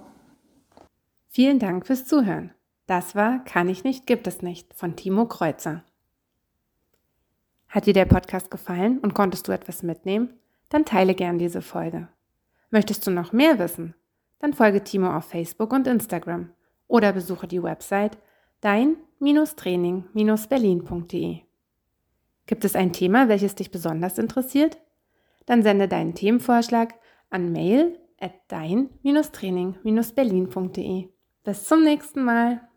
Vielen 1.29 1.59
Dank 1.59 1.85
fürs 1.85 2.05
Zuhören. 2.05 2.49
Das 2.87 3.13
war 3.13 3.43
Kann 3.45 3.69
ich 3.69 3.83
nicht, 3.83 4.07
gibt 4.07 4.25
es 4.25 4.41
nicht 4.41 4.73
von 4.73 4.95
Timo 4.95 5.27
Kreuzer. 5.27 5.83
Hat 7.69 7.85
dir 7.85 7.93
der 7.93 8.05
Podcast 8.05 8.49
gefallen 8.49 8.97
und 8.99 9.13
konntest 9.13 9.47
du 9.47 9.51
etwas 9.51 9.83
mitnehmen? 9.83 10.31
Dann 10.69 10.83
teile 10.83 11.13
gern 11.13 11.37
diese 11.37 11.61
Folge. 11.61 12.07
Möchtest 12.71 13.05
du 13.05 13.11
noch 13.11 13.33
mehr 13.33 13.59
wissen? 13.59 13.93
Dann 14.39 14.53
folge 14.53 14.83
Timo 14.83 15.15
auf 15.15 15.25
Facebook 15.25 15.71
und 15.71 15.85
Instagram 15.85 16.49
oder 16.87 17.13
besuche 17.13 17.47
die 17.47 17.61
Website 17.61 18.17
dein-training-berlin.de. 18.61 21.45
Gibt 22.47 22.65
es 22.65 22.75
ein 22.75 22.93
Thema, 22.93 23.27
welches 23.27 23.55
dich 23.55 23.71
besonders 23.71 24.17
interessiert? 24.17 24.77
Dann 25.45 25.61
sende 25.63 25.87
deinen 25.87 26.15
Themenvorschlag 26.15 26.95
an 27.29 27.51
mail 27.51 27.99
at 28.19 28.33
dein-training-berlin.de. 28.47 31.09
Bis 31.43 31.63
zum 31.63 31.83
nächsten 31.83 32.23
Mal. 32.23 32.67